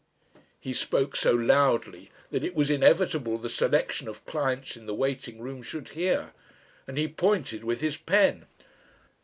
[0.59, 5.39] He spoke so loudly that it was inevitable the selection of clients in the waiting
[5.39, 6.33] room should hear,
[6.87, 8.47] and he pointed with his pen.